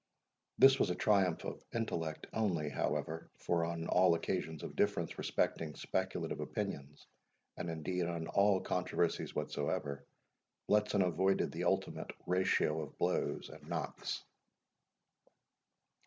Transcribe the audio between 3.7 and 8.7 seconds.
all occasions of difference respecting speculative opinions, and indeed on all